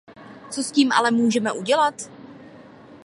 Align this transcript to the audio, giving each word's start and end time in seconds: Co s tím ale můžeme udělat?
Co 0.49 0.63
s 0.63 0.71
tím 0.71 0.91
ale 0.91 1.11
můžeme 1.11 1.51
udělat? 1.51 2.09